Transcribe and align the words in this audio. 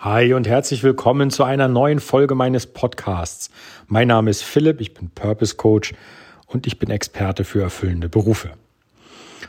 Hi 0.00 0.34
und 0.34 0.46
herzlich 0.46 0.82
willkommen 0.82 1.30
zu 1.30 1.42
einer 1.42 1.68
neuen 1.68 2.00
Folge 2.00 2.34
meines 2.34 2.66
Podcasts. 2.66 3.50
Mein 3.86 4.08
Name 4.08 4.30
ist 4.30 4.42
Philipp, 4.42 4.82
ich 4.82 4.92
bin 4.92 5.08
Purpose 5.08 5.56
Coach 5.56 5.94
und 6.46 6.66
ich 6.66 6.78
bin 6.78 6.90
Experte 6.90 7.44
für 7.44 7.62
erfüllende 7.62 8.10
Berufe. 8.10 8.50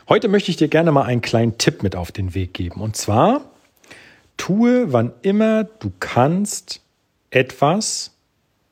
Heute 0.08 0.28
möchte 0.28 0.50
ich 0.50 0.56
dir 0.56 0.68
gerne 0.68 0.90
mal 0.90 1.02
einen 1.02 1.20
kleinen 1.20 1.58
Tipp 1.58 1.82
mit 1.82 1.94
auf 1.94 2.12
den 2.12 2.34
Weg 2.34 2.54
geben. 2.54 2.80
Und 2.80 2.96
zwar, 2.96 3.50
tue, 4.38 4.90
wann 4.90 5.12
immer 5.20 5.64
du 5.64 5.92
kannst, 6.00 6.80
etwas, 7.28 8.16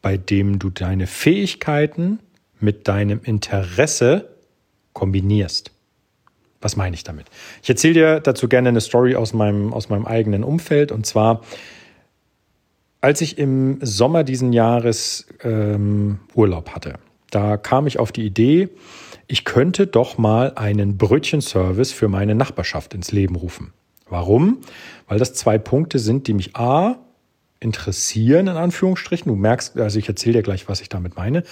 bei 0.00 0.16
dem 0.16 0.58
du 0.58 0.70
deine 0.70 1.06
Fähigkeiten 1.06 2.20
mit 2.58 2.88
deinem 2.88 3.20
Interesse 3.22 4.30
kombinierst. 4.95 5.72
Was 6.67 6.75
meine 6.75 6.96
ich 6.96 7.05
damit? 7.05 7.27
Ich 7.62 7.69
erzähle 7.69 7.95
dir 7.95 8.19
dazu 8.19 8.49
gerne 8.49 8.71
eine 8.71 8.80
Story 8.80 9.14
aus 9.14 9.32
meinem, 9.32 9.73
aus 9.73 9.89
meinem 9.89 10.05
eigenen 10.05 10.43
Umfeld. 10.43 10.91
Und 10.91 11.07
zwar, 11.07 11.43
als 13.00 13.21
ich 13.21 13.39
im 13.39 13.79
Sommer 13.82 14.25
diesen 14.25 14.53
Jahres 14.53 15.29
ähm, 15.45 16.18
Urlaub 16.35 16.71
hatte, 16.71 16.95
da 17.31 17.57
kam 17.57 17.87
ich 17.87 18.00
auf 18.00 18.11
die 18.11 18.26
Idee, 18.26 18.68
ich 19.29 19.45
könnte 19.45 19.87
doch 19.87 20.18
mal 20.18 20.54
einen 20.57 20.99
Brötchenservice 20.99 21.93
für 21.93 22.09
meine 22.09 22.35
Nachbarschaft 22.35 22.95
ins 22.95 23.12
Leben 23.12 23.37
rufen. 23.37 23.73
Warum? 24.09 24.59
Weil 25.07 25.21
das 25.21 25.35
zwei 25.35 25.59
Punkte 25.59 26.01
sind, 26.01 26.26
die 26.26 26.35
mich 26.35 26.57
A 26.57 26.96
interessieren, 27.61 28.48
in 28.48 28.57
Anführungsstrichen. 28.57 29.31
Du 29.31 29.37
merkst, 29.37 29.79
also 29.79 30.01
ich 30.01 30.09
erzähle 30.09 30.39
dir 30.39 30.43
gleich, 30.43 30.68
was 30.68 30.81
ich 30.81 30.89
damit 30.89 31.14
meine. 31.14 31.45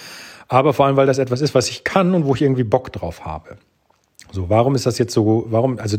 Aber 0.49 0.73
vor 0.73 0.87
allem, 0.87 0.97
weil 0.97 1.07
das 1.07 1.19
etwas 1.19 1.39
ist, 1.39 1.55
was 1.55 1.69
ich 1.69 1.85
kann 1.85 2.13
und 2.13 2.25
wo 2.25 2.35
ich 2.35 2.41
irgendwie 2.41 2.65
Bock 2.65 2.91
drauf 2.91 3.23
habe. 3.23 3.55
So, 4.31 4.49
warum 4.49 4.75
ist 4.75 4.85
das 4.85 4.97
jetzt 4.97 5.13
so, 5.13 5.45
warum, 5.47 5.79
also 5.79 5.97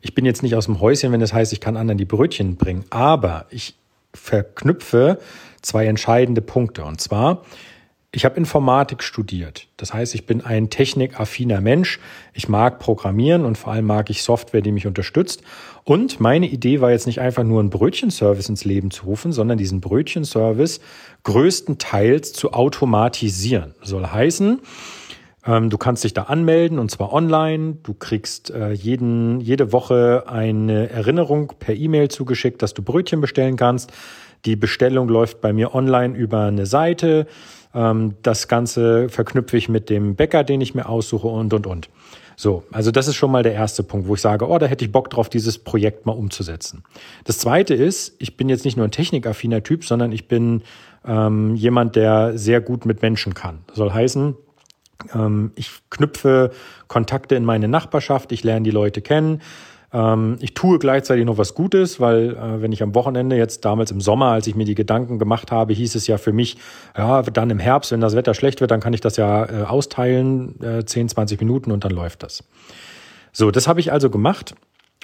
ich 0.00 0.14
bin 0.14 0.24
jetzt 0.24 0.42
nicht 0.42 0.54
aus 0.54 0.66
dem 0.66 0.80
Häuschen, 0.80 1.12
wenn 1.12 1.20
das 1.20 1.32
heißt, 1.32 1.52
ich 1.52 1.60
kann 1.60 1.76
anderen 1.76 1.98
die 1.98 2.04
Brötchen 2.04 2.56
bringen, 2.56 2.84
aber 2.90 3.46
ich 3.50 3.74
verknüpfe 4.14 5.18
zwei 5.62 5.86
entscheidende 5.86 6.42
Punkte. 6.42 6.84
Und 6.84 7.00
zwar, 7.00 7.42
ich 8.14 8.26
habe 8.26 8.36
Informatik 8.36 9.02
studiert. 9.02 9.68
Das 9.78 9.94
heißt, 9.94 10.14
ich 10.14 10.26
bin 10.26 10.42
ein 10.42 10.68
technikaffiner 10.68 11.62
Mensch. 11.62 11.98
Ich 12.34 12.46
mag 12.46 12.78
Programmieren 12.78 13.46
und 13.46 13.56
vor 13.56 13.72
allem 13.72 13.86
mag 13.86 14.10
ich 14.10 14.22
Software, 14.22 14.60
die 14.60 14.70
mich 14.70 14.86
unterstützt. 14.86 15.42
Und 15.84 16.20
meine 16.20 16.46
Idee 16.46 16.82
war 16.82 16.90
jetzt 16.90 17.06
nicht 17.06 17.20
einfach 17.20 17.42
nur 17.42 17.60
einen 17.60 17.70
Brötchenservice 17.70 18.50
ins 18.50 18.66
Leben 18.66 18.90
zu 18.90 19.06
rufen, 19.06 19.32
sondern 19.32 19.56
diesen 19.56 19.80
Brötchenservice 19.80 20.80
größtenteils 21.22 22.34
zu 22.34 22.52
automatisieren. 22.52 23.74
Soll 23.80 24.06
heißen, 24.06 24.60
du 25.44 25.76
kannst 25.76 26.04
dich 26.04 26.14
da 26.14 26.24
anmelden 26.24 26.78
und 26.78 26.90
zwar 26.90 27.12
online. 27.12 27.78
Du 27.82 27.94
kriegst 27.94 28.50
äh, 28.50 28.72
jeden, 28.72 29.40
jede 29.40 29.72
Woche 29.72 30.24
eine 30.26 30.88
Erinnerung 30.90 31.52
per 31.58 31.74
E-Mail 31.74 32.08
zugeschickt, 32.08 32.62
dass 32.62 32.74
du 32.74 32.82
Brötchen 32.82 33.20
bestellen 33.20 33.56
kannst. 33.56 33.92
Die 34.44 34.56
Bestellung 34.56 35.08
läuft 35.08 35.40
bei 35.40 35.52
mir 35.52 35.74
online 35.74 36.16
über 36.16 36.44
eine 36.44 36.66
Seite. 36.66 37.26
Ähm, 37.74 38.14
das 38.22 38.48
Ganze 38.48 39.08
verknüpfe 39.08 39.56
ich 39.56 39.68
mit 39.68 39.90
dem 39.90 40.14
Bäcker, 40.14 40.44
den 40.44 40.60
ich 40.60 40.74
mir 40.74 40.88
aussuche 40.88 41.28
und, 41.28 41.52
und, 41.54 41.66
und. 41.66 41.88
So, 42.36 42.64
also 42.72 42.90
das 42.90 43.08
ist 43.08 43.16
schon 43.16 43.30
mal 43.30 43.42
der 43.42 43.52
erste 43.52 43.82
Punkt, 43.82 44.08
wo 44.08 44.14
ich 44.14 44.20
sage, 44.20 44.48
oh, 44.48 44.58
da 44.58 44.66
hätte 44.66 44.84
ich 44.84 44.92
Bock 44.92 45.10
drauf, 45.10 45.28
dieses 45.28 45.58
Projekt 45.58 46.06
mal 46.06 46.12
umzusetzen. 46.12 46.82
Das 47.24 47.38
zweite 47.38 47.74
ist, 47.74 48.14
ich 48.18 48.36
bin 48.36 48.48
jetzt 48.48 48.64
nicht 48.64 48.76
nur 48.76 48.86
ein 48.86 48.90
technikaffiner 48.90 49.62
Typ, 49.62 49.84
sondern 49.84 50.12
ich 50.12 50.28
bin 50.28 50.62
ähm, 51.06 51.54
jemand, 51.54 51.96
der 51.96 52.38
sehr 52.38 52.60
gut 52.60 52.86
mit 52.86 53.02
Menschen 53.02 53.34
kann. 53.34 53.60
Das 53.66 53.76
soll 53.76 53.92
heißen, 53.92 54.28
ähm, 54.28 54.36
ich 55.56 55.70
knüpfe 55.90 56.50
Kontakte 56.88 57.34
in 57.34 57.44
meine 57.44 57.68
Nachbarschaft, 57.68 58.32
ich 58.32 58.44
lerne 58.44 58.64
die 58.64 58.70
Leute 58.70 59.02
kennen. 59.02 59.40
Ähm, 59.92 60.36
ich 60.40 60.54
tue 60.54 60.78
gleichzeitig 60.78 61.24
noch 61.24 61.38
was 61.38 61.54
Gutes, 61.54 62.00
weil 62.00 62.30
äh, 62.30 62.62
wenn 62.62 62.72
ich 62.72 62.82
am 62.82 62.94
Wochenende 62.94 63.36
jetzt 63.36 63.64
damals 63.64 63.90
im 63.90 64.00
Sommer, 64.00 64.26
als 64.26 64.46
ich 64.46 64.54
mir 64.54 64.64
die 64.64 64.74
Gedanken 64.74 65.18
gemacht 65.18 65.52
habe, 65.52 65.74
hieß 65.74 65.94
es 65.94 66.06
ja 66.06 66.18
für 66.18 66.32
mich, 66.32 66.56
ja, 66.96 67.22
dann 67.22 67.50
im 67.50 67.58
Herbst, 67.58 67.92
wenn 67.92 68.00
das 68.00 68.16
Wetter 68.16 68.34
schlecht 68.34 68.60
wird, 68.60 68.70
dann 68.70 68.80
kann 68.80 68.94
ich 68.94 69.00
das 69.00 69.16
ja 69.16 69.44
äh, 69.44 69.62
austeilen, 69.64 70.56
10, 70.86 71.06
äh, 71.06 71.08
20 71.08 71.40
Minuten 71.40 71.70
und 71.72 71.84
dann 71.84 71.92
läuft 71.92 72.22
das. 72.22 72.44
So, 73.32 73.50
das 73.50 73.68
habe 73.68 73.80
ich 73.80 73.92
also 73.92 74.10
gemacht. 74.10 74.54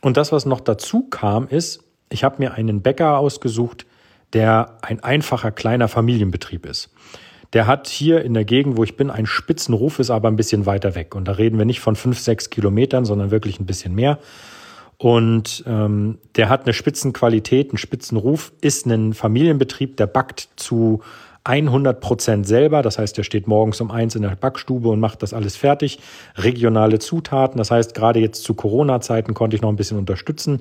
Und 0.03 0.17
das, 0.17 0.33
was 0.33 0.47
noch 0.47 0.61
dazu 0.61 1.09
kam, 1.09 1.49
ist, 1.49 1.83
ich 2.09 2.25
habe 2.25 2.37
mir 2.39 2.55
einen 2.55 2.83
Bäcker 2.83 3.19
ausgesucht, 3.19 3.84
der 4.33 4.78
ein 4.83 5.03
einfacher 5.03 5.51
kleiner 5.51 5.89
Familienbetrieb 5.89 6.67
ist. 6.67 6.91
Der 7.53 7.66
hat 7.66 7.88
hier 7.88 8.22
in 8.22 8.34
der 8.34 8.44
Gegend, 8.44 8.76
wo 8.76 8.84
ich 8.84 8.97
bin, 8.97 9.10
einen 9.10 9.26
Spitzenruf, 9.26 9.98
ist 9.98 10.10
aber 10.10 10.28
ein 10.28 10.36
bisschen 10.36 10.66
weiter 10.66 10.94
weg. 10.94 11.14
Und 11.14 11.26
da 11.26 11.32
reden 11.32 11.59
wir 11.59 11.64
nicht 11.64 11.81
von 11.81 11.97
fünf, 11.97 12.19
sechs 12.19 12.50
Kilometern, 12.50 13.04
sondern 13.04 13.31
wirklich 13.31 13.59
ein 13.59 13.66
bisschen 13.66 13.94
mehr. 13.94 14.19
Und 14.98 15.62
ähm, 15.66 16.19
der 16.36 16.48
hat 16.48 16.64
eine 16.64 16.75
Spitzenqualität, 16.75 17.70
einen 17.70 17.78
Spitzenruf, 17.78 18.53
ist 18.60 18.84
ein 18.86 19.14
Familienbetrieb, 19.14 19.97
der 19.97 20.09
backt 20.09 20.48
zu 20.56 21.00
100 21.44 22.00
Prozent 22.00 22.47
selber. 22.47 22.82
Das 22.82 22.98
heißt, 22.98 23.16
der 23.16 23.22
steht 23.22 23.47
morgens 23.47 23.80
um 23.80 23.91
eins 23.91 24.15
in 24.15 24.22
der 24.22 24.36
Backstube 24.36 24.88
und 24.88 25.00
macht 25.00 25.22
das 25.22 25.32
alles 25.32 25.56
fertig. 25.56 25.98
Regionale 26.36 26.98
Zutaten. 26.98 27.56
Das 27.59 27.70
heißt, 27.70 27.94
gerade 27.94 28.20
jetzt 28.20 28.42
zu 28.42 28.54
Corona-Zeiten 28.54 29.32
konnte 29.32 29.56
ich 29.56 29.62
noch 29.62 29.70
ein 29.70 29.76
bisschen 29.76 29.98
unterstützen, 29.98 30.60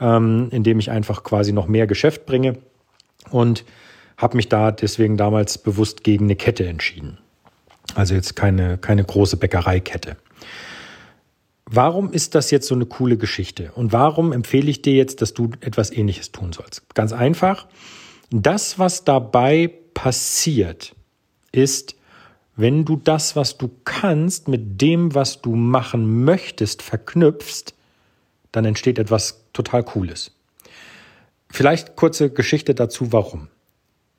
ähm, 0.00 0.48
indem 0.50 0.80
ich 0.80 0.90
einfach 0.90 1.22
quasi 1.22 1.52
noch 1.52 1.68
mehr 1.68 1.86
Geschäft 1.86 2.26
bringe. 2.26 2.54
Und 3.30 3.64
habe 4.16 4.36
mich 4.36 4.48
da 4.48 4.70
deswegen 4.72 5.16
damals 5.16 5.58
bewusst 5.58 6.04
gegen 6.04 6.26
eine 6.26 6.36
Kette 6.36 6.66
entschieden. 6.66 7.18
Also 7.94 8.14
jetzt 8.14 8.36
keine, 8.36 8.78
keine 8.78 9.04
große 9.04 9.36
Bäckereikette. 9.36 10.16
Warum 11.68 12.12
ist 12.12 12.34
das 12.34 12.50
jetzt 12.50 12.68
so 12.68 12.74
eine 12.74 12.86
coole 12.86 13.16
Geschichte? 13.16 13.72
Und 13.74 13.92
warum 13.92 14.32
empfehle 14.32 14.70
ich 14.70 14.82
dir 14.82 14.94
jetzt, 14.94 15.20
dass 15.20 15.34
du 15.34 15.50
etwas 15.60 15.90
Ähnliches 15.90 16.30
tun 16.30 16.52
sollst? 16.52 16.82
Ganz 16.94 17.12
einfach. 17.12 17.66
Das, 18.30 18.78
was 18.78 19.04
dabei 19.04 19.72
passiert, 19.94 20.94
ist, 21.52 21.96
wenn 22.54 22.84
du 22.84 22.96
das, 22.96 23.36
was 23.36 23.58
du 23.58 23.70
kannst, 23.84 24.48
mit 24.48 24.80
dem, 24.80 25.14
was 25.14 25.42
du 25.42 25.56
machen 25.56 26.24
möchtest, 26.24 26.82
verknüpfst, 26.82 27.74
dann 28.52 28.64
entsteht 28.64 28.98
etwas 28.98 29.44
total 29.52 29.82
Cooles. 29.82 30.32
Vielleicht 31.50 31.96
kurze 31.96 32.30
Geschichte 32.30 32.74
dazu, 32.74 33.12
warum. 33.12 33.48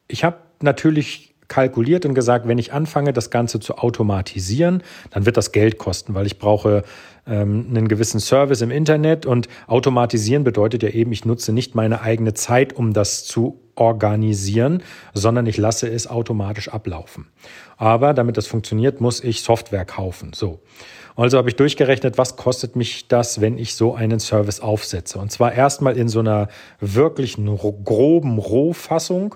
Ich 0.08 0.24
habe 0.24 0.38
natürlich 0.62 1.36
kalkuliert 1.48 2.06
und 2.06 2.14
gesagt, 2.14 2.48
wenn 2.48 2.58
ich 2.58 2.74
anfange, 2.74 3.14
das 3.14 3.30
Ganze 3.30 3.60
zu 3.60 3.78
automatisieren, 3.78 4.84
dann 5.12 5.26
wird 5.26 5.38
das 5.38 5.52
Geld 5.52 5.78
kosten, 5.78 6.14
weil 6.14 6.26
ich 6.26 6.40
brauche 6.40 6.84
ähm, 7.26 7.68
einen 7.70 7.88
gewissen 7.88 8.20
Service 8.20 8.62
im 8.62 8.72
Internet 8.72 9.26
und 9.26 9.48
automatisieren 9.68 10.44
bedeutet 10.44 10.84
ja 10.84 10.90
eben, 10.90 11.12
ich 11.12 11.26
nutze 11.26 11.54
nicht 11.54 11.76
meine 11.76 12.02
eigene 12.02 12.34
Zeit, 12.34 12.74
um 12.74 12.94
das 12.94 13.26
zu 13.26 13.62
organisieren, 13.76 14.84
sondern 15.14 15.46
ich 15.46 15.58
lasse 15.58 15.88
es 15.88 16.08
automatisch 16.08 16.70
ablaufen. 16.70 17.28
Aber 17.78 18.14
damit 18.14 18.38
das 18.38 18.48
funktioniert, 18.48 19.00
muss 19.00 19.24
ich 19.24 19.42
Software 19.42 19.86
kaufen. 19.86 20.32
So. 20.34 20.60
Also 21.16 21.38
habe 21.38 21.50
ich 21.50 21.56
durchgerechnet, 21.56 22.18
was 22.18 22.36
kostet 22.36 22.76
mich 22.76 23.08
das, 23.08 23.40
wenn 23.42 23.58
ich 23.58 23.76
so 23.76 23.96
einen 23.96 24.20
Service 24.20 24.60
aufsetze. 24.60 25.20
Und 25.20 25.32
zwar 25.32 25.54
erstmal 25.54 25.98
in 25.98 26.10
so 26.10 26.20
einer 26.20 26.48
wirklichen 26.80 27.46
groben 27.56 28.38
Rohfassung 28.38 29.36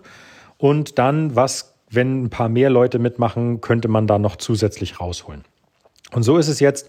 und 0.61 0.99
dann, 0.99 1.35
was, 1.35 1.73
wenn 1.89 2.25
ein 2.25 2.29
paar 2.29 2.47
mehr 2.47 2.69
Leute 2.69 2.99
mitmachen, 2.99 3.61
könnte 3.61 3.87
man 3.87 4.05
da 4.05 4.19
noch 4.19 4.35
zusätzlich 4.35 4.99
rausholen. 4.99 5.43
Und 6.11 6.21
so 6.21 6.37
ist 6.37 6.49
es 6.49 6.59
jetzt, 6.59 6.87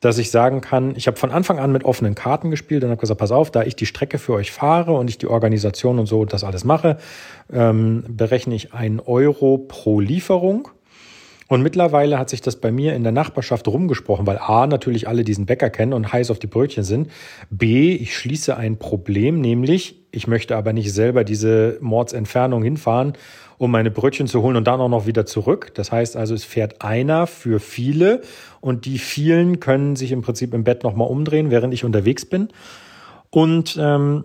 dass 0.00 0.16
ich 0.16 0.30
sagen 0.30 0.62
kann, 0.62 0.96
ich 0.96 1.06
habe 1.06 1.18
von 1.18 1.30
Anfang 1.30 1.58
an 1.58 1.72
mit 1.72 1.84
offenen 1.84 2.14
Karten 2.14 2.50
gespielt 2.50 2.84
und 2.84 2.90
habe 2.90 3.00
gesagt, 3.00 3.20
pass 3.20 3.32
auf, 3.32 3.50
da 3.50 3.64
ich 3.64 3.76
die 3.76 3.84
Strecke 3.84 4.16
für 4.16 4.32
euch 4.32 4.50
fahre 4.50 4.94
und 4.94 5.10
ich 5.10 5.18
die 5.18 5.26
Organisation 5.26 5.98
und 5.98 6.06
so 6.06 6.24
das 6.24 6.42
alles 6.42 6.64
mache, 6.64 6.96
ähm, 7.52 8.02
berechne 8.08 8.54
ich 8.54 8.72
einen 8.72 8.98
Euro 9.00 9.58
pro 9.58 10.00
Lieferung. 10.00 10.68
Und 11.48 11.62
mittlerweile 11.62 12.18
hat 12.18 12.30
sich 12.30 12.40
das 12.40 12.56
bei 12.56 12.72
mir 12.72 12.94
in 12.94 13.02
der 13.02 13.12
Nachbarschaft 13.12 13.68
rumgesprochen, 13.68 14.26
weil 14.26 14.38
A, 14.38 14.66
natürlich 14.66 15.06
alle 15.06 15.22
diesen 15.22 15.44
Bäcker 15.44 15.68
kennen 15.68 15.92
und 15.92 16.12
heiß 16.14 16.30
auf 16.30 16.38
die 16.38 16.46
Brötchen 16.46 16.82
sind. 16.82 17.10
B, 17.50 17.94
ich 17.94 18.16
schließe 18.16 18.56
ein 18.56 18.78
Problem, 18.78 19.42
nämlich 19.42 20.05
ich 20.16 20.26
möchte 20.26 20.56
aber 20.56 20.72
nicht 20.72 20.92
selber 20.92 21.24
diese 21.24 21.76
Mordsentfernung 21.80 22.62
hinfahren, 22.62 23.12
um 23.58 23.70
meine 23.70 23.90
Brötchen 23.90 24.26
zu 24.26 24.42
holen 24.42 24.56
und 24.56 24.66
dann 24.66 24.80
auch 24.80 24.88
noch 24.88 25.06
wieder 25.06 25.26
zurück. 25.26 25.72
Das 25.74 25.92
heißt 25.92 26.16
also, 26.16 26.34
es 26.34 26.44
fährt 26.44 26.82
einer 26.82 27.26
für 27.26 27.60
viele 27.60 28.22
und 28.62 28.86
die 28.86 28.98
vielen 28.98 29.60
können 29.60 29.94
sich 29.94 30.12
im 30.12 30.22
Prinzip 30.22 30.54
im 30.54 30.64
Bett 30.64 30.84
nochmal 30.84 31.08
umdrehen, 31.08 31.50
während 31.50 31.74
ich 31.74 31.84
unterwegs 31.84 32.24
bin. 32.24 32.48
Und 33.28 33.76
ähm, 33.78 34.24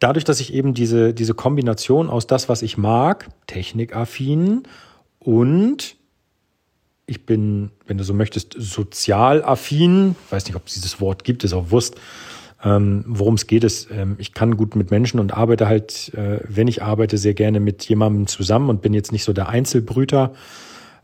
dadurch, 0.00 0.24
dass 0.24 0.40
ich 0.40 0.52
eben 0.52 0.74
diese, 0.74 1.14
diese 1.14 1.34
Kombination 1.34 2.10
aus 2.10 2.26
das, 2.26 2.48
was 2.48 2.62
ich 2.62 2.76
mag, 2.76 3.28
technikaffin 3.46 4.64
und 5.20 5.96
ich 7.06 7.24
bin, 7.26 7.70
wenn 7.86 7.98
du 7.98 8.04
so 8.04 8.14
möchtest, 8.14 8.56
sozial 8.58 9.44
affin, 9.44 10.16
weiß 10.30 10.46
nicht, 10.46 10.56
ob 10.56 10.66
es 10.66 10.74
dieses 10.74 11.00
Wort 11.00 11.22
gibt, 11.22 11.44
ist 11.44 11.52
auch 11.52 11.70
Wurst, 11.70 11.96
ähm, 12.64 13.04
Worum 13.06 13.34
es 13.34 13.46
geht, 13.46 13.62
ist, 13.62 13.90
ähm, 13.90 14.16
ich 14.18 14.32
kann 14.32 14.56
gut 14.56 14.74
mit 14.74 14.90
Menschen 14.90 15.20
und 15.20 15.36
arbeite 15.36 15.68
halt, 15.68 16.12
äh, 16.14 16.40
wenn 16.48 16.66
ich 16.66 16.82
arbeite, 16.82 17.18
sehr 17.18 17.34
gerne 17.34 17.60
mit 17.60 17.84
jemandem 17.84 18.26
zusammen 18.26 18.70
und 18.70 18.80
bin 18.80 18.94
jetzt 18.94 19.12
nicht 19.12 19.24
so 19.24 19.34
der 19.34 19.50
Einzelbrüter. 19.50 20.32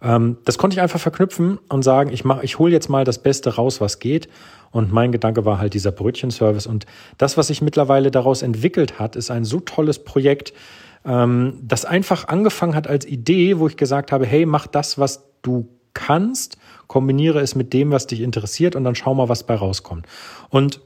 Ähm, 0.00 0.38
das 0.46 0.56
konnte 0.56 0.74
ich 0.74 0.80
einfach 0.80 1.00
verknüpfen 1.00 1.58
und 1.68 1.82
sagen, 1.82 2.10
ich 2.12 2.24
mach, 2.24 2.42
ich 2.42 2.58
hole 2.58 2.72
jetzt 2.72 2.88
mal 2.88 3.04
das 3.04 3.22
Beste 3.22 3.56
raus, 3.56 3.80
was 3.80 3.98
geht. 3.98 4.28
Und 4.70 4.90
mein 4.92 5.12
Gedanke 5.12 5.44
war 5.44 5.58
halt 5.58 5.74
dieser 5.74 5.92
Brötchenservice. 5.92 6.66
Und 6.66 6.86
das, 7.18 7.36
was 7.36 7.48
sich 7.48 7.60
mittlerweile 7.60 8.10
daraus 8.10 8.40
entwickelt 8.40 8.98
hat, 8.98 9.14
ist 9.14 9.30
ein 9.30 9.44
so 9.44 9.60
tolles 9.60 10.02
Projekt, 10.02 10.54
ähm, 11.04 11.58
das 11.62 11.84
einfach 11.84 12.28
angefangen 12.28 12.74
hat 12.74 12.88
als 12.88 13.04
Idee, 13.04 13.58
wo 13.58 13.66
ich 13.66 13.76
gesagt 13.76 14.12
habe, 14.12 14.24
hey, 14.24 14.46
mach 14.46 14.66
das, 14.66 14.98
was 14.98 15.24
du 15.42 15.68
kannst, 15.92 16.56
kombiniere 16.86 17.40
es 17.40 17.54
mit 17.54 17.74
dem, 17.74 17.90
was 17.90 18.06
dich 18.06 18.20
interessiert 18.20 18.76
und 18.76 18.84
dann 18.84 18.94
schau 18.94 19.14
mal, 19.14 19.28
was 19.28 19.44
bei 19.44 19.54
rauskommt. 19.54 20.06
Und 20.48 20.80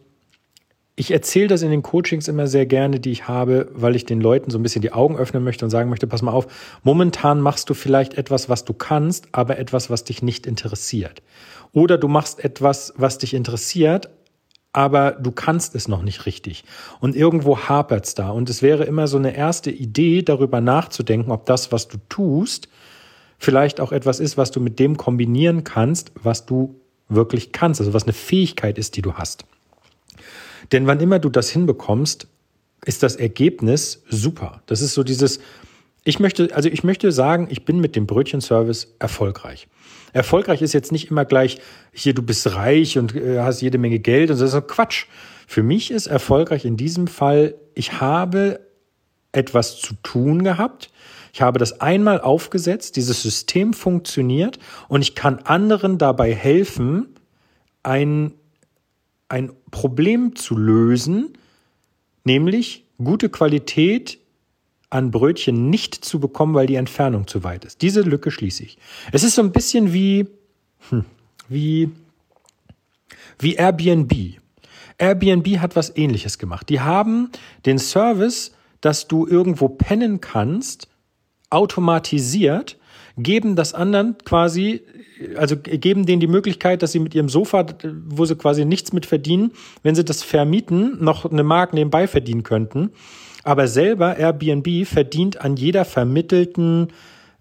ich 0.97 1.11
erzähle 1.11 1.49
das 1.49 1.63
in 1.63 1.71
den 1.71 1.83
Coachings 1.83 2.29
immer 2.29 2.47
sehr 2.47 2.67
gerne, 2.67 3.01
die 3.01 3.11
ich 3.11 3.27
habe, 3.27 3.69
weil 3.73 3.97
ich 3.97 4.05
den 4.05 4.21
Leuten 4.21 4.51
so 4.51 4.59
ein 4.59 4.63
bisschen 4.63 4.83
die 4.83 4.93
Augen 4.93 5.17
öffnen 5.17 5.43
möchte 5.43 5.65
und 5.65 5.71
sagen 5.71 5.91
möchte, 5.91 6.07
pass 6.07 6.23
mal 6.23 6.31
auf, 6.31 6.47
momentan 6.85 7.41
machst 7.41 7.69
du 7.69 7.75
vielleicht 7.75 8.15
etwas, 8.15 8.49
was 8.49 8.65
du 8.65 8.75
kannst, 8.75 9.27
aber 9.33 9.59
etwas, 9.59 9.91
was 9.91 10.05
dich 10.05 10.23
nicht 10.23 10.47
interessiert. 10.47 11.23
Oder 11.73 11.99
du 11.99 12.07
machst 12.07 12.45
etwas, 12.45 12.95
was 12.97 13.19
dich 13.19 13.35
interessiert, 13.35 14.09
aber 14.73 15.13
du 15.13 15.33
kannst 15.33 15.75
es 15.75 15.89
noch 15.89 16.03
nicht 16.03 16.27
richtig. 16.27 16.65
Und 17.01 17.17
irgendwo 17.17 17.59
hapert's 17.59 18.15
da. 18.15 18.31
Und 18.31 18.49
es 18.49 18.63
wäre 18.63 18.85
immer 18.85 19.09
so 19.09 19.17
eine 19.17 19.37
erste 19.37 19.73
Idee, 19.73 20.23
darüber 20.23 20.61
nachzudenken, 20.61 21.33
ob 21.33 21.47
das, 21.47 21.73
was 21.73 21.89
du 21.89 21.99
tust, 22.09 22.69
vielleicht 23.39 23.81
auch 23.81 23.91
etwas 23.91 24.21
ist, 24.21 24.37
was 24.37 24.53
du 24.53 24.61
mit 24.61 24.79
dem 24.79 24.97
kombinieren 24.97 25.65
kannst, 25.65 26.13
was 26.23 26.47
du 26.47 26.81
wirklich 27.09 27.51
kannst, 27.51 27.81
also 27.81 27.93
was 27.95 28.05
eine 28.05 28.13
Fähigkeit 28.13 28.79
ist, 28.79 28.97
die 28.97 29.03
du 29.03 29.15
hast. 29.15 29.45
Denn 30.73 30.87
wann 30.87 31.01
immer 31.01 31.19
du 31.19 31.29
das 31.29 31.51
hinbekommst, 31.51 32.29
ist 32.85 33.03
das 33.03 33.17
Ergebnis 33.17 34.03
super. 34.09 34.63
Das 34.67 34.81
ist 34.81 34.95
so 34.95 35.03
dieses, 35.03 35.41
ich 36.05 36.21
möchte, 36.21 36.55
also 36.55 36.69
ich 36.69 36.85
möchte 36.85 37.13
sagen, 37.13 37.49
ich 37.51 37.65
bin 37.65 37.81
mit 37.81 37.97
dem 37.97 38.07
Brötchenservice 38.07 38.95
erfolgreich. 38.99 39.69
Erfolgreich 40.13 40.63
ist 40.63 40.75
jetzt 40.75 40.93
nicht 40.93 41.11
immer 41.11 41.25
gleich, 41.25 41.59
hier, 41.93 42.15
du 42.15 42.23
bist 42.23 42.55
reich 42.55 42.99
und 42.99 43.17
äh, 43.17 43.41
hast 43.41 43.63
jede 43.63 43.79
Menge 43.79 43.99
Geld 43.99 44.31
und 44.31 44.39
das 44.39 44.49
ist 44.49 44.53
so 44.53 44.61
Quatsch. 44.61 45.07
Für 45.47 45.63
mich 45.63 45.91
ist 45.91 46.07
erfolgreich 46.07 46.65
in 46.65 46.77
diesem 46.77 47.07
Fall, 47.07 47.55
ich 47.75 48.01
habe 48.01 48.61
etwas 49.33 49.81
zu 49.81 49.95
tun 50.03 50.45
gehabt. 50.45 50.91
Ich 51.33 51.43
habe 51.43 51.59
das 51.59 51.81
einmal 51.81 52.21
aufgesetzt, 52.21 52.97
dieses 52.97 53.23
System 53.23 53.73
funktioniert 53.73 54.59
und 54.89 55.03
ich 55.03 55.17
kann 55.17 55.41
anderen 55.41 55.99
dabei 55.99 56.33
helfen, 56.33 57.17
ein 57.83 58.35
ein 59.35 59.53
Problem 59.73 60.37
zu 60.37 60.57
lösen, 60.57 61.37
nämlich 62.23 62.85
gute 63.03 63.29
Qualität 63.29 64.21
an 64.91 65.11
Brötchen 65.11 65.71
nicht 65.71 66.05
zu 66.05 66.21
bekommen, 66.21 66.55
weil 66.55 66.69
die 66.69 66.77
Entfernung 66.77 67.27
zu 67.27 67.43
weit 67.43 67.65
ist. 67.65 67.83
Diese 67.83 68.03
Lücke 68.03 68.31
schließe 68.31 68.63
ich. 68.63 68.79
Es 69.11 69.25
ist 69.25 69.35
so 69.35 69.43
ein 69.43 69.51
bisschen 69.51 69.93
wie, 69.93 70.29
hm, 70.89 71.05
wie, 71.49 71.91
wie 73.41 73.55
Airbnb. 73.55 74.13
Airbnb 74.99 75.59
hat 75.59 75.75
was 75.75 75.97
ähnliches 75.97 76.39
gemacht. 76.39 76.69
Die 76.69 76.79
haben 76.79 77.31
den 77.67 77.81
Service, 77.81 78.53
dass 78.81 79.09
du 79.09 79.27
irgendwo 79.27 79.69
pennen 79.69 80.21
kannst, 80.21 80.87
automatisiert, 81.51 82.79
geben 83.17 83.57
das 83.57 83.75
anderen 83.75 84.17
quasi 84.25 84.83
also 85.37 85.57
geben 85.57 86.07
denen 86.07 86.21
die 86.21 86.27
Möglichkeit, 86.27 86.83
dass 86.83 86.93
sie 86.93 86.99
mit 86.99 87.15
ihrem 87.15 87.29
Sofa, 87.29 87.67
wo 88.07 88.25
sie 88.25 88.37
quasi 88.37 88.65
nichts 88.65 88.93
mit 88.93 89.07
verdienen, 89.07 89.53
wenn 89.83 89.95
sie 89.95 90.05
das 90.05 90.23
vermieten, 90.23 91.03
noch 91.03 91.25
eine 91.31 91.45
Mark 91.45 91.73
nebenbei 91.73 92.07
verdienen 92.07 92.43
könnten. 92.43 92.91
Aber 93.43 93.69
selber 93.69 94.17
Airbnb 94.17 94.87
verdient 94.87 95.41
an 95.41 95.57
jeder 95.57 95.85
vermittelten, 95.85 96.89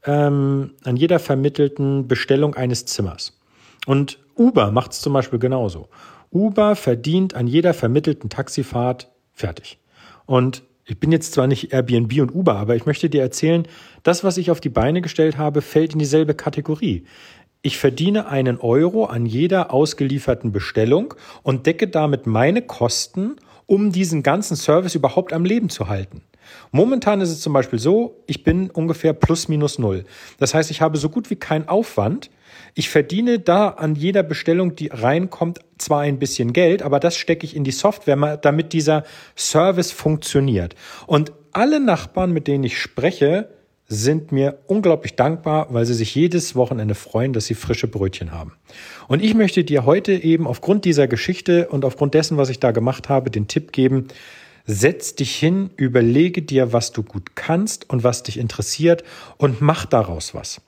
ähm, 0.06 0.72
an 0.84 0.98
jeder 0.98 1.20
vermittelten 1.20 2.08
Bestellung 2.08 2.56
eines 2.56 2.86
Zimmers. 2.86 3.40
Und 3.86 4.20
Uber 4.38 4.72
macht 4.72 4.92
es 4.92 5.02
zum 5.02 5.14
Beispiel 5.14 5.40
genauso. 5.40 5.90
Uber 6.32 6.76
verdient 6.76 7.36
an 7.36 7.48
jeder 7.48 7.74
vermittelten 7.74 8.30
Taxifahrt 8.30 9.12
fertig. 9.34 9.80
Und 10.26 10.64
ich 10.86 11.00
bin 11.00 11.12
jetzt 11.12 11.34
zwar 11.34 11.48
nicht 11.48 11.72
Airbnb 11.72 12.20
und 12.22 12.36
Uber, 12.36 12.56
aber 12.56 12.76
ich 12.76 12.86
möchte 12.86 13.10
dir 13.10 13.22
erzählen, 13.22 13.68
das, 14.04 14.24
was 14.24 14.38
ich 14.38 14.52
auf 14.52 14.60
die 14.60 14.70
Beine 14.70 15.02
gestellt 15.02 15.38
habe, 15.38 15.62
fällt 15.62 15.94
in 15.94 16.00
dieselbe 16.00 16.34
Kategorie. 16.34 17.06
Ich 17.62 17.78
verdiene 17.78 18.28
einen 18.28 18.60
Euro 18.60 19.06
an 19.06 19.26
jeder 19.26 19.74
ausgelieferten 19.74 20.52
Bestellung 20.52 21.14
und 21.44 21.66
decke 21.66 21.88
damit 21.88 22.28
meine 22.28 22.62
Kosten, 22.62 23.38
um 23.66 23.94
diesen 23.94 24.22
ganzen 24.22 24.58
Service 24.58 24.96
überhaupt 24.96 25.32
am 25.32 25.46
Leben 25.46 25.70
zu 25.70 25.88
halten. 25.88 26.22
Momentan 26.72 27.22
ist 27.22 27.30
es 27.30 27.40
zum 27.40 27.54
Beispiel 27.54 27.80
so, 27.80 28.22
ich 28.28 28.44
bin 28.44 28.70
ungefähr 28.70 29.14
plus 29.14 29.48
minus 29.48 29.80
null. 29.80 30.04
Das 30.40 30.54
heißt, 30.54 30.72
ich 30.72 30.82
habe 30.82 30.98
so 30.98 31.10
gut 31.10 31.30
wie 31.30 31.38
keinen 31.38 31.70
Aufwand. 31.70 32.30
Ich 32.76 32.90
verdiene 32.90 33.40
da 33.40 33.70
an 33.70 33.96
jeder 33.96 34.24
Bestellung, 34.24 34.76
die 34.76 34.88
reinkommt, 34.88 35.60
zwar 35.78 36.02
ein 36.02 36.18
bisschen 36.18 36.54
Geld, 36.54 36.82
aber 36.82 37.00
das 37.00 37.16
stecke 37.16 37.46
ich 37.46 37.56
in 37.56 37.64
die 37.64 37.72
Software, 37.72 38.38
damit 38.38 38.74
dieser 38.74 39.04
Service 39.36 39.92
funktioniert. 39.92 40.76
Und 41.06 41.34
alle 41.52 41.80
Nachbarn, 41.80 42.32
mit 42.32 42.48
denen 42.48 42.64
ich 42.64 42.80
spreche, 42.80 43.50
sind 43.88 44.32
mir 44.32 44.60
unglaublich 44.66 45.16
dankbar, 45.16 45.68
weil 45.70 45.86
sie 45.86 45.94
sich 45.94 46.16
jedes 46.16 46.56
Wochenende 46.56 46.96
freuen, 46.96 47.34
dass 47.34 47.46
sie 47.46 47.54
frische 47.54 47.88
Brötchen 47.88 48.32
haben. 48.32 48.54
Und 49.08 49.24
ich 49.24 49.36
möchte 49.36 49.64
dir 49.64 49.86
heute 49.86 50.14
eben 50.14 50.48
aufgrund 50.48 50.86
dieser 50.86 51.08
Geschichte 51.08 51.68
und 51.68 51.86
aufgrund 51.86 52.14
dessen, 52.14 52.38
was 52.38 52.50
ich 52.50 52.60
da 52.60 52.72
gemacht 52.72 53.10
habe, 53.10 53.30
den 53.30 53.48
Tipp 53.48 53.72
geben, 53.72 54.08
setz 54.66 55.16
dich 55.16 55.36
hin, 55.36 55.70
überlege 55.76 56.42
dir, 56.42 56.74
was 56.74 56.92
du 56.92 57.04
gut 57.04 57.36
kannst 57.36 57.90
und 57.90 58.04
was 58.04 58.24
dich 58.24 58.40
interessiert 58.40 59.04
und 59.38 59.62
mach 59.62 59.86
daraus 59.86 60.34
was. 60.34 60.62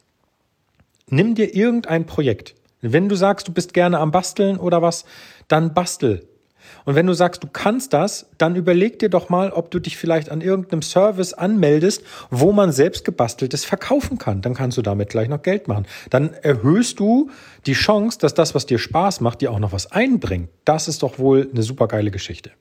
Nimm 1.10 1.36
dir 1.36 1.56
irgendein 1.56 2.06
Projekt. 2.06 2.56
Wenn 2.82 3.10
du 3.10 3.16
sagst, 3.16 3.48
du 3.48 3.52
bist 3.52 3.74
gerne 3.74 4.00
am 4.00 4.12
Basteln 4.12 4.58
oder 4.58 4.82
was, 4.82 5.06
dann 5.48 5.74
bastel 5.74 6.28
und 6.86 6.96
wenn 6.96 7.08
du 7.08 7.14
sagst, 7.14 7.44
du 7.44 7.48
kannst 7.48 7.94
das, 7.94 8.28
dann 8.38 8.56
überleg 8.56 9.00
dir 9.00 9.10
doch 9.10 9.30
mal, 9.30 9.52
ob 9.52 9.72
du 9.72 9.80
dich 9.80 9.98
vielleicht 9.98 10.30
an 10.30 10.42
irgendeinem 10.42 10.82
Service 10.82 11.34
anmeldest, 11.34 12.04
wo 12.30 12.52
man 12.52 12.72
selbst 12.72 13.06
gebasteltes 13.06 13.66
verkaufen 13.66 14.18
kann. 14.18 14.42
Dann 14.42 14.54
kannst 14.54 14.78
du 14.78 14.82
damit 14.82 15.10
gleich 15.10 15.28
noch 15.28 15.42
Geld 15.42 15.68
machen. 15.68 15.88
Dann 16.10 16.34
erhöhst 16.34 17.00
du 17.00 17.32
die 17.66 17.74
Chance, 17.74 18.20
dass 18.20 18.34
das, 18.34 18.56
was 18.56 18.66
dir 18.66 18.78
Spaß 18.78 19.22
macht, 19.22 19.42
dir 19.42 19.52
auch 19.52 19.60
noch 19.60 19.72
was 19.72 19.92
einbringt. 19.92 20.50
Das 20.64 20.88
ist 20.88 21.04
doch 21.04 21.18
wohl 21.18 21.50
eine 21.52 21.64
super 21.64 21.88
geile 21.88 22.12
Geschichte. 22.12 22.52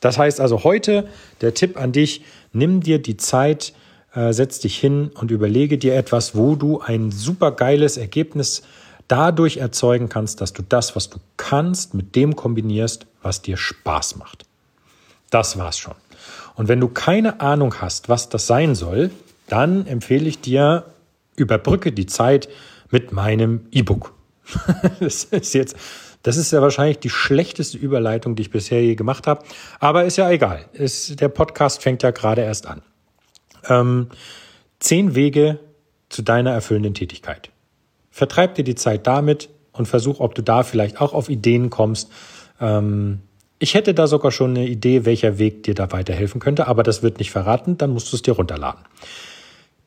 Das 0.00 0.18
heißt 0.18 0.40
also 0.40 0.62
heute 0.62 1.08
der 1.40 1.54
Tipp 1.54 1.80
an 1.80 1.92
dich, 1.92 2.24
nimm 2.52 2.82
dir 2.82 3.00
die 3.00 3.16
Zeit, 3.16 3.72
äh, 4.16 4.32
setz 4.32 4.58
dich 4.60 4.78
hin 4.78 5.10
und 5.14 5.30
überlege 5.30 5.78
dir 5.78 5.94
etwas, 5.94 6.34
wo 6.34 6.56
du 6.56 6.80
ein 6.80 7.10
super 7.12 7.52
geiles 7.52 7.98
Ergebnis 7.98 8.62
dadurch 9.08 9.58
erzeugen 9.58 10.08
kannst, 10.08 10.40
dass 10.40 10.52
du 10.52 10.62
das, 10.62 10.96
was 10.96 11.10
du 11.10 11.18
kannst, 11.36 11.94
mit 11.94 12.16
dem 12.16 12.34
kombinierst, 12.34 13.06
was 13.22 13.42
dir 13.42 13.56
Spaß 13.56 14.16
macht. 14.16 14.46
Das 15.30 15.58
war's 15.58 15.78
schon. 15.78 15.94
Und 16.54 16.68
wenn 16.68 16.80
du 16.80 16.88
keine 16.88 17.40
Ahnung 17.40 17.74
hast, 17.80 18.08
was 18.08 18.30
das 18.30 18.46
sein 18.46 18.74
soll, 18.74 19.10
dann 19.48 19.86
empfehle 19.86 20.26
ich 20.26 20.40
dir, 20.40 20.84
überbrücke 21.36 21.92
die 21.92 22.06
Zeit 22.06 22.48
mit 22.90 23.12
meinem 23.12 23.66
E-Book. 23.70 24.14
das 25.00 25.24
ist 25.24 25.52
jetzt, 25.54 25.76
das 26.22 26.38
ist 26.38 26.52
ja 26.52 26.62
wahrscheinlich 26.62 26.98
die 26.98 27.10
schlechteste 27.10 27.76
Überleitung, 27.76 28.34
die 28.34 28.42
ich 28.42 28.50
bisher 28.50 28.82
je 28.82 28.94
gemacht 28.94 29.26
habe. 29.26 29.44
Aber 29.78 30.04
ist 30.04 30.16
ja 30.16 30.30
egal. 30.30 30.64
Ist, 30.72 31.20
der 31.20 31.28
Podcast 31.28 31.82
fängt 31.82 32.02
ja 32.02 32.10
gerade 32.12 32.40
erst 32.42 32.66
an. 32.66 32.82
Ähm, 33.68 34.08
zehn 34.78 35.14
Wege 35.14 35.58
zu 36.08 36.22
deiner 36.22 36.52
erfüllenden 36.52 36.94
Tätigkeit. 36.94 37.50
Vertreib 38.10 38.54
dir 38.54 38.64
die 38.64 38.74
Zeit 38.74 39.06
damit 39.06 39.48
und 39.72 39.86
versuch, 39.86 40.20
ob 40.20 40.34
du 40.34 40.42
da 40.42 40.62
vielleicht 40.62 41.00
auch 41.00 41.12
auf 41.12 41.28
Ideen 41.28 41.70
kommst. 41.70 42.10
Ähm, 42.60 43.20
ich 43.58 43.74
hätte 43.74 43.94
da 43.94 44.06
sogar 44.06 44.30
schon 44.32 44.50
eine 44.50 44.66
Idee, 44.66 45.06
welcher 45.06 45.38
Weg 45.38 45.62
dir 45.62 45.74
da 45.74 45.90
weiterhelfen 45.92 46.40
könnte, 46.40 46.66
aber 46.66 46.82
das 46.82 47.02
wird 47.02 47.18
nicht 47.18 47.30
verraten, 47.30 47.78
dann 47.78 47.90
musst 47.90 48.12
du 48.12 48.16
es 48.16 48.22
dir 48.22 48.32
runterladen. 48.32 48.84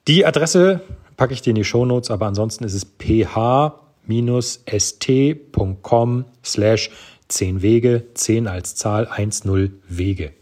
Die 0.08 0.26
Adresse 0.26 0.82
packe 1.18 1.34
ich 1.34 1.42
dir 1.42 1.52
in 1.52 1.56
die 1.56 1.64
Show 1.64 1.86
Notes, 1.86 2.10
aber 2.10 2.26
ansonsten 2.26 2.64
ist 2.64 2.74
es 2.74 2.86
ph-st.com 2.86 3.76
slash 6.44 6.90
10 7.28 7.62
Wege, 7.62 8.06
10 8.16 8.48
als 8.48 8.74
Zahl, 8.76 9.08
10 9.16 9.82
Wege. 9.88 10.34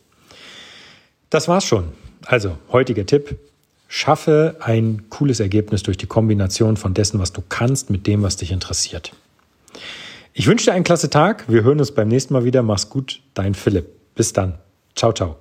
Das 1.30 1.50
war's 1.50 1.66
schon. 1.66 1.92
Also, 2.28 2.58
heutiger 2.72 3.06
Tipp. 3.06 3.40
Schaffe 3.88 4.58
ein 4.60 5.06
cooles 5.10 5.40
Ergebnis 5.40 5.82
durch 5.82 5.98
die 5.98 6.08
Kombination 6.08 6.76
von 6.76 6.94
dessen, 6.94 7.20
was 7.20 7.32
du 7.32 7.42
kannst, 7.48 7.90
mit 7.90 8.06
dem, 8.06 8.22
was 8.22 8.36
dich 8.36 8.52
interessiert. 8.52 9.14
Ich 10.34 10.46
wünsche 10.46 10.66
dir 10.66 10.74
einen 10.74 10.84
klasse 10.84 11.10
Tag. 11.10 11.46
Wir 11.48 11.64
hören 11.64 11.80
uns 11.80 11.94
beim 11.94 12.10
nächsten 12.10 12.34
Mal 12.34 12.44
wieder. 12.44 12.64
Mach's 12.64 12.90
gut, 12.90 13.22
dein 13.34 13.56
Philipp. 13.56 13.88
Bis 14.14 14.34
dann. 14.34 14.56
Ciao, 14.94 15.14
ciao. 15.14 15.38